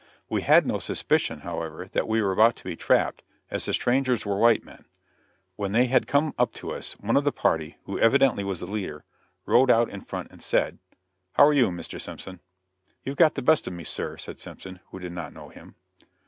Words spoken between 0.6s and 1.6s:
no suspicion,